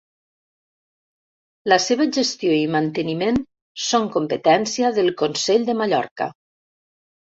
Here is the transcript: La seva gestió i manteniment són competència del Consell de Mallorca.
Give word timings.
La 1.73 1.77
seva 1.89 2.07
gestió 2.17 2.57
i 2.61 2.65
manteniment 2.79 3.39
són 3.91 4.11
competència 4.19 4.95
del 5.01 5.17
Consell 5.25 5.73
de 5.73 5.81
Mallorca. 5.85 6.35